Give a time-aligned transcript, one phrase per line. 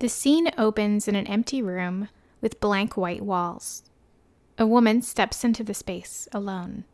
[0.00, 2.08] The scene opens in an empty room
[2.40, 3.82] with blank white walls.
[4.56, 6.84] A woman steps into the space alone.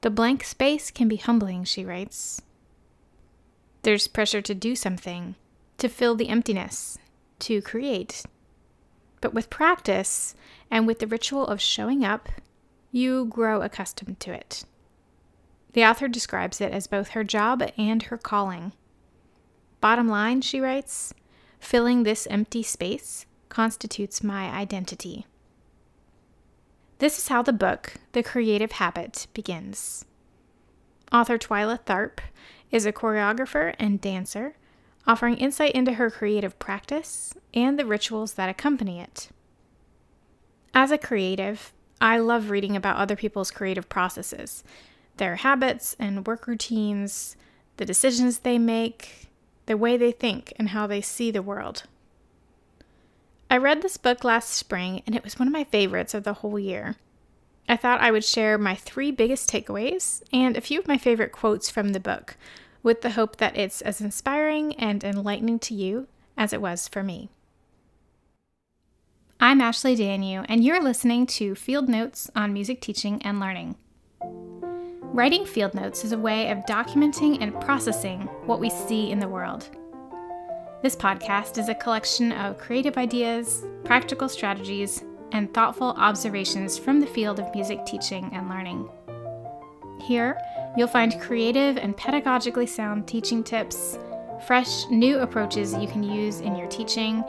[0.00, 2.42] The blank space can be humbling, she writes.
[3.82, 5.36] There's pressure to do something,
[5.78, 6.98] to fill the emptiness,
[7.40, 8.24] to create.
[9.20, 10.34] But with practice
[10.70, 12.28] and with the ritual of showing up,
[12.90, 14.64] you grow accustomed to it.
[15.72, 18.72] The author describes it as both her job and her calling.
[19.80, 21.12] Bottom line, she writes,
[21.64, 25.26] filling this empty space constitutes my identity.
[26.98, 30.04] This is how the book, The Creative Habit, begins.
[31.10, 32.18] Author Twyla Tharp
[32.70, 34.56] is a choreographer and dancer,
[35.06, 39.28] offering insight into her creative practice and the rituals that accompany it.
[40.74, 44.64] As a creative, I love reading about other people's creative processes,
[45.16, 47.36] their habits and work routines,
[47.76, 49.30] the decisions they make,
[49.66, 51.84] the way they think, and how they see the world.
[53.50, 56.34] I read this book last spring, and it was one of my favorites of the
[56.34, 56.96] whole year.
[57.68, 61.32] I thought I would share my three biggest takeaways and a few of my favorite
[61.32, 62.36] quotes from the book,
[62.82, 67.02] with the hope that it's as inspiring and enlightening to you as it was for
[67.02, 67.30] me.
[69.40, 73.76] I'm Ashley Danyew, and you're listening to Field Notes on Music Teaching and Learning.
[75.14, 79.28] Writing field notes is a way of documenting and processing what we see in the
[79.28, 79.68] world.
[80.82, 87.06] This podcast is a collection of creative ideas, practical strategies, and thoughtful observations from the
[87.06, 88.88] field of music teaching and learning.
[90.00, 90.36] Here,
[90.76, 93.96] you'll find creative and pedagogically sound teaching tips,
[94.48, 97.22] fresh, new approaches you can use in your teaching,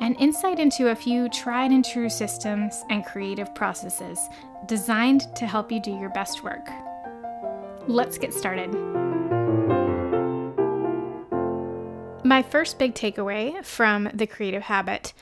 [0.00, 4.18] and insight into a few tried and true systems and creative processes
[4.66, 6.68] designed to help you do your best work.
[7.88, 8.70] Let's get started.
[12.22, 15.14] My first big takeaway from the creative habit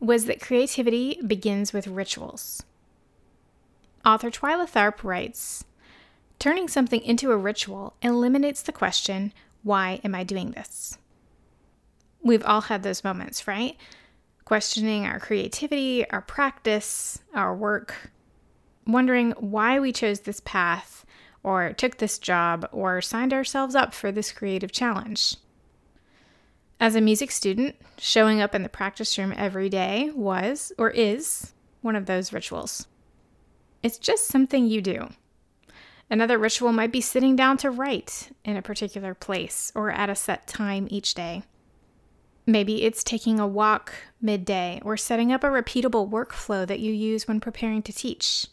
[0.00, 2.62] was that creativity begins with rituals.
[4.06, 5.66] Author Twyla Tharp writes
[6.38, 10.96] Turning something into a ritual eliminates the question, why am I doing this?
[12.22, 13.76] We've all had those moments, right?
[14.46, 18.10] Questioning our creativity, our practice, our work,
[18.86, 21.04] wondering why we chose this path
[21.46, 25.36] or took this job, or signed ourselves up for this creative challenge.
[26.80, 31.52] As a music student, showing up in the practice room every day was, or is,
[31.82, 32.88] one of those rituals.
[33.80, 35.10] It's just something you do.
[36.10, 40.16] Another ritual might be sitting down to write in a particular place or at a
[40.16, 41.44] set time each day.
[42.44, 47.28] Maybe it's taking a walk midday or setting up a repeatable workflow that you use
[47.28, 48.48] when preparing to teach.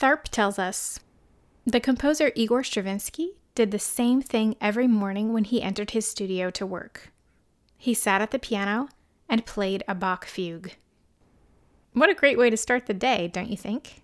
[0.00, 1.00] Tharp tells us
[1.70, 6.50] the composer Igor Stravinsky did the same thing every morning when he entered his studio
[6.50, 7.12] to work.
[7.76, 8.88] He sat at the piano
[9.28, 10.72] and played a Bach fugue.
[11.92, 14.02] What a great way to start the day, don't you think?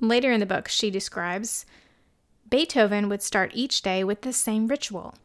[0.00, 1.66] Later in the book, she describes
[2.48, 5.16] Beethoven would start each day with the same ritual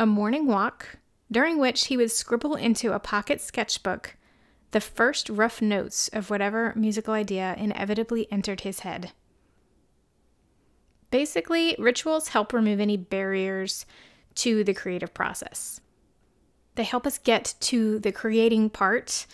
[0.00, 0.96] a morning walk,
[1.30, 4.16] during which he would scribble into a pocket sketchbook
[4.72, 9.12] the first rough notes of whatever musical idea inevitably entered his head.
[11.10, 13.84] Basically, rituals help remove any barriers
[14.36, 15.80] to the creative process.
[16.76, 19.26] They help us get to the creating part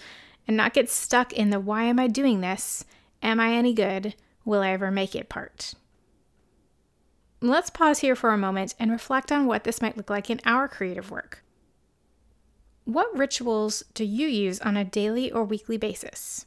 [0.49, 2.85] and not get stuck in the why am I doing this?
[3.23, 4.15] Am I any good?
[4.45, 5.75] Will I ever make it part?
[7.41, 10.41] Let's pause here for a moment and reflect on what this might look like in
[10.45, 11.45] our creative work.
[12.85, 16.47] What rituals do you use on a daily or weekly basis?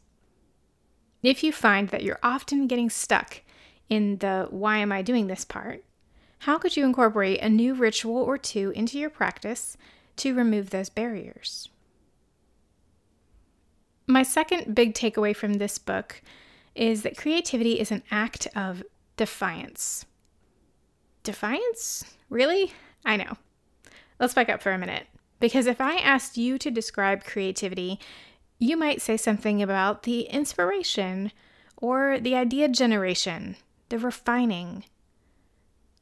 [1.22, 3.42] If you find that you're often getting stuck
[3.90, 5.84] in the why am I doing this part,
[6.40, 9.76] how could you incorporate a new ritual or two into your practice
[10.18, 11.70] to remove those barriers?
[14.08, 16.22] My second big takeaway from this book
[16.76, 18.84] is that creativity is an act of
[19.18, 20.06] defiance.
[21.24, 22.06] Defiance?
[22.30, 22.72] Really?
[23.06, 23.38] I know.
[24.20, 25.08] Let's back up for a minute.
[25.40, 28.00] Because if I asked you to describe creativity,
[28.60, 31.32] you might say something about the inspiration
[31.78, 33.56] or the idea generation
[33.90, 34.86] the refining.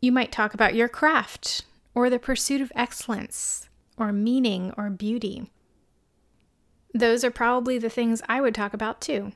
[0.01, 1.63] You might talk about your craft,
[1.95, 5.51] or the pursuit of excellence, or meaning, or beauty.
[6.93, 9.31] Those are probably the things I would talk about too.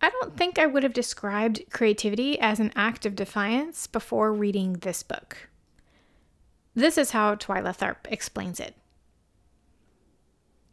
[0.00, 4.74] I don't think I would have described creativity as an act of defiance before reading
[4.74, 5.48] this book.
[6.74, 8.74] This is how Twyla Tharp explains it.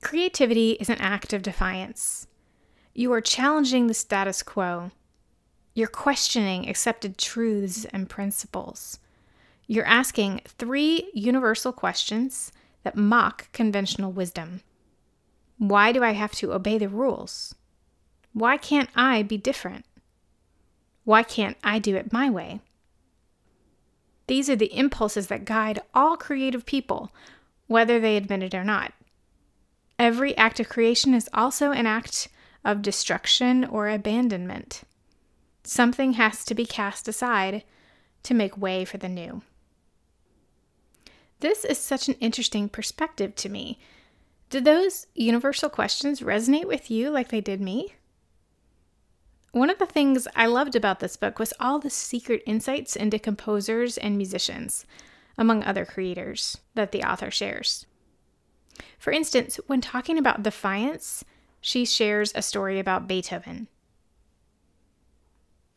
[0.01, 2.27] Creativity is an act of defiance.
[2.93, 4.91] You are challenging the status quo,
[5.77, 8.97] you're questioning accepted truths and principles.
[9.67, 12.51] You're asking three universal questions
[12.81, 14.61] that mock conventional wisdom.
[15.59, 17.53] Why do I have to obey the rules?
[18.33, 19.85] Why can't I be different?
[21.03, 22.59] Why can't I do it my way?
[24.25, 27.11] These are the impulses that guide all creative people,
[27.67, 28.93] whether they admit it or not.
[29.99, 32.29] Every act of creation is also an act
[32.65, 34.81] of destruction or abandonment.
[35.67, 37.65] Something has to be cast aside
[38.23, 39.41] to make way for the new.
[41.41, 43.77] This is such an interesting perspective to me.
[44.49, 47.95] Did those universal questions resonate with you like they did me?
[49.51, 53.19] One of the things I loved about this book was all the secret insights into
[53.19, 54.85] composers and musicians,
[55.37, 57.85] among other creators, that the author shares.
[58.97, 61.25] For instance, when talking about defiance,
[61.59, 63.67] she shares a story about Beethoven.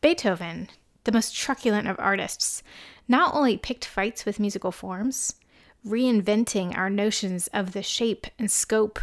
[0.01, 0.69] Beethoven,
[1.03, 2.63] the most truculent of artists,
[3.07, 5.35] not only picked fights with musical forms,
[5.85, 8.99] reinventing our notions of the shape and scope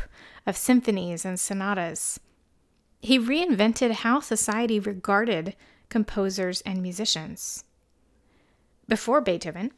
[0.46, 2.18] of symphonies and sonatas,
[3.00, 5.54] he reinvented how society regarded
[5.88, 7.64] composers and musicians.
[8.88, 9.70] Before Beethoven,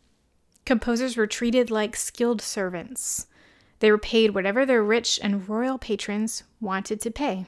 [0.64, 3.26] composers were treated like skilled servants.
[3.80, 7.46] They were paid whatever their rich and royal patrons wanted to pay.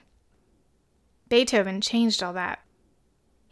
[1.29, 2.61] Beethoven changed all that.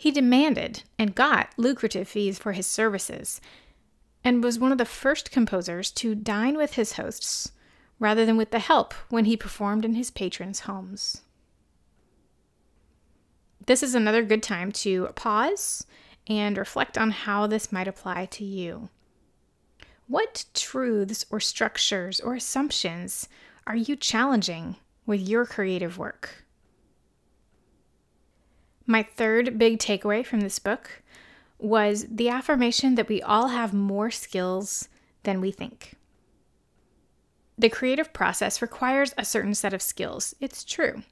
[0.00, 3.38] He demanded and got lucrative fees for his services,
[4.24, 7.52] and was one of the first composers to dine with his hosts
[7.98, 11.20] rather than with the help when he performed in his patrons' homes.
[13.66, 15.84] This is another good time to pause
[16.26, 18.88] and reflect on how this might apply to you.
[20.06, 23.28] What truths or structures or assumptions
[23.66, 26.46] are you challenging with your creative work?
[28.90, 31.02] My third big takeaway from this book
[31.60, 34.88] was the affirmation that we all have more skills
[35.22, 35.94] than we think.
[37.56, 40.34] The creative process requires a certain set of skills.
[40.40, 41.04] It's true.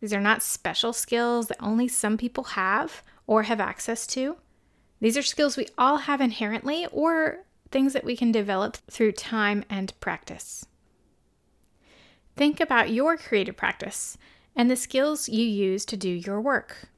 [0.00, 4.38] These are not special skills that only some people have or have access to.
[4.98, 9.62] These are skills we all have inherently or things that we can develop through time
[9.68, 10.64] and practice.
[12.34, 14.16] Think about your creative practice
[14.56, 16.88] and the skills you use to do your work.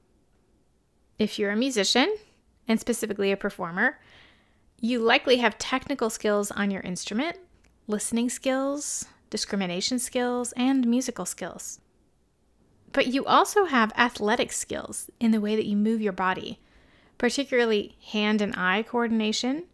[1.18, 2.14] If you're a musician,
[2.68, 3.98] and specifically a performer,
[4.80, 7.36] you likely have technical skills on your instrument,
[7.86, 11.80] listening skills, discrimination skills, and musical skills.
[12.92, 16.60] But you also have athletic skills in the way that you move your body,
[17.16, 19.64] particularly hand and eye coordination,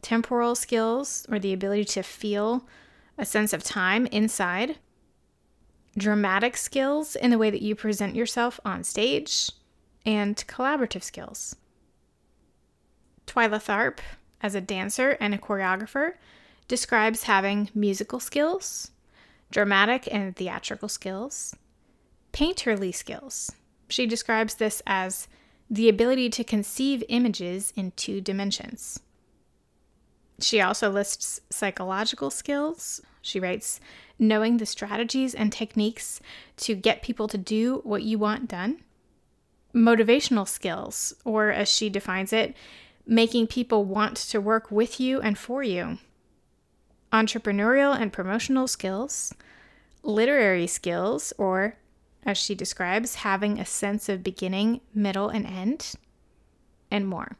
[0.00, 2.66] temporal skills, or the ability to feel
[3.18, 4.78] a sense of time inside,
[5.98, 9.50] dramatic skills in the way that you present yourself on stage,
[10.04, 11.56] and collaborative skills.
[13.26, 13.98] Twyla Tharp,
[14.40, 16.14] as a dancer and a choreographer,
[16.68, 18.90] describes having musical skills,
[19.50, 21.54] dramatic and theatrical skills,
[22.32, 23.52] painterly skills.
[23.88, 25.28] She describes this as
[25.70, 29.00] the ability to conceive images in two dimensions.
[30.40, 33.00] She also lists psychological skills.
[33.20, 33.80] She writes,
[34.18, 36.20] knowing the strategies and techniques
[36.58, 38.82] to get people to do what you want done.
[39.74, 42.54] Motivational skills, or as she defines it,
[43.06, 45.98] making people want to work with you and for you.
[47.12, 49.34] Entrepreneurial and promotional skills,
[50.02, 51.76] literary skills, or
[52.24, 55.94] as she describes, having a sense of beginning, middle, and end,
[56.90, 57.36] and more.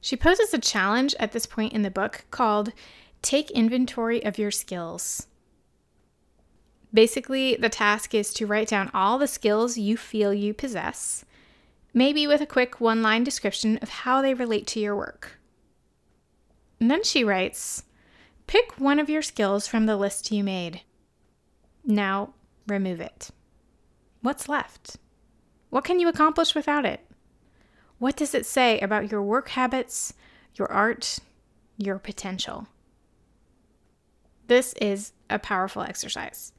[0.00, 2.72] She poses a challenge at this point in the book called
[3.20, 5.26] Take Inventory of Your Skills.
[6.92, 11.24] Basically, the task is to write down all the skills you feel you possess
[11.94, 15.38] maybe with a quick one line description of how they relate to your work.
[16.80, 17.84] And then she writes
[18.46, 20.82] Pick one of your skills from the list you made.
[21.84, 22.34] Now,
[22.66, 23.30] remove it.
[24.22, 24.96] What's left?
[25.70, 27.00] What can you accomplish without it?
[27.98, 30.14] What does it say about your work habits,
[30.54, 31.18] your art,
[31.76, 32.68] your potential?
[34.46, 36.52] This is a powerful exercise.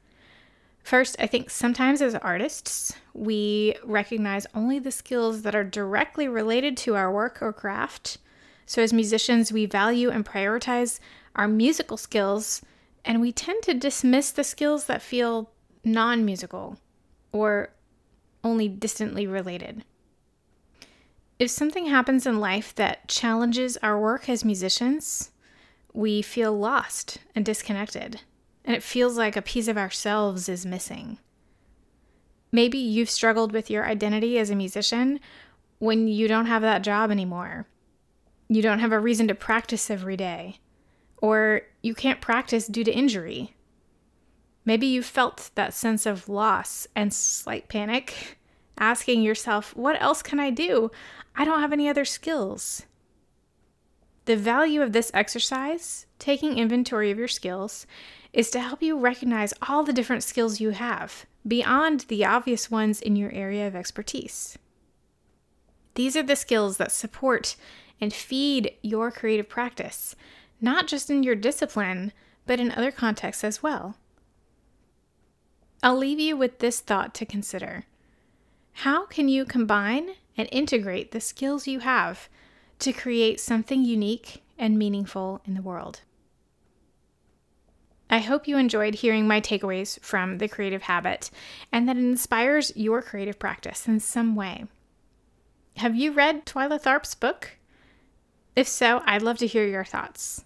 [0.82, 6.76] First, I think sometimes as artists, we recognize only the skills that are directly related
[6.78, 8.18] to our work or craft.
[8.66, 10.98] So, as musicians, we value and prioritize
[11.36, 12.62] our musical skills,
[13.04, 15.50] and we tend to dismiss the skills that feel
[15.84, 16.78] non musical
[17.32, 17.70] or
[18.42, 19.84] only distantly related.
[21.38, 25.30] If something happens in life that challenges our work as musicians,
[25.92, 28.20] we feel lost and disconnected
[28.64, 31.18] and it feels like a piece of ourselves is missing.
[32.52, 35.20] Maybe you've struggled with your identity as a musician
[35.78, 37.66] when you don't have that job anymore.
[38.48, 40.58] You don't have a reason to practice every day.
[41.22, 43.54] or you can't practice due to injury.
[44.64, 48.38] Maybe you felt that sense of loss and slight panic,
[48.78, 50.90] asking yourself, What else can I do?
[51.36, 52.86] I don't have any other skills.
[54.26, 57.86] The value of this exercise, taking inventory of your skills,
[58.32, 63.00] is to help you recognize all the different skills you have beyond the obvious ones
[63.00, 64.58] in your area of expertise.
[65.94, 67.56] These are the skills that support
[68.00, 70.14] and feed your creative practice,
[70.60, 72.12] not just in your discipline,
[72.46, 73.96] but in other contexts as well.
[75.82, 77.84] I'll leave you with this thought to consider
[78.72, 82.28] How can you combine and integrate the skills you have
[82.80, 86.00] to create something unique and meaningful in the world?
[88.12, 91.30] I hope you enjoyed hearing my takeaways from The Creative Habit
[91.70, 94.64] and that it inspires your creative practice in some way.
[95.76, 97.52] Have you read Twyla Tharp's book?
[98.56, 100.44] If so, I'd love to hear your thoughts.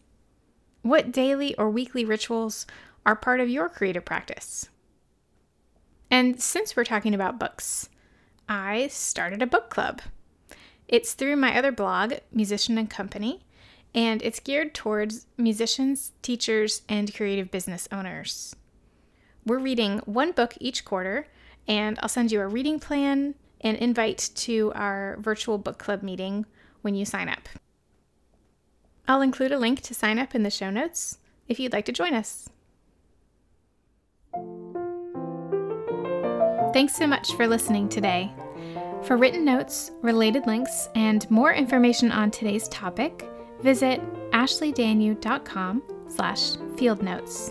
[0.82, 2.66] What daily or weekly rituals
[3.06, 4.68] are part of your creative practice?
[6.10, 7.88] And since we're talking about books,
[8.46, 10.02] I started a book club.
[10.88, 13.44] It's through my other blog, Musician and Company,
[13.94, 18.54] and it's geared towards musicians, teachers, and creative business owners.
[19.46, 21.26] We're reading one book each quarter,
[21.68, 26.44] and I'll send you a reading plan and invite to our virtual book club meeting
[26.82, 27.48] when you sign up.
[29.06, 31.92] I'll include a link to sign up in the show notes if you'd like to
[31.92, 32.48] join us.
[36.72, 38.32] Thanks so much for listening today.
[39.06, 43.28] For written notes, related links, and more information on today's topic,
[43.60, 47.50] visit ashleydanyew.com slash field notes.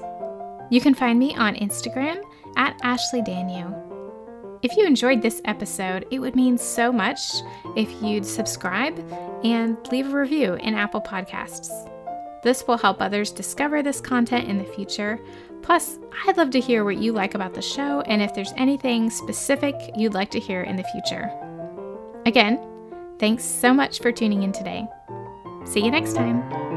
[0.71, 2.23] You can find me on Instagram
[2.57, 3.81] at ashleydanyew.
[4.63, 7.19] If you enjoyed this episode, it would mean so much
[7.75, 8.97] if you'd subscribe
[9.43, 11.69] and leave a review in Apple Podcasts.
[12.41, 15.19] This will help others discover this content in the future.
[15.63, 19.09] Plus, I'd love to hear what you like about the show and if there's anything
[19.09, 21.31] specific you'd like to hear in the future.
[22.25, 22.59] Again,
[23.17, 24.85] thanks so much for tuning in today.
[25.65, 26.72] See you next time.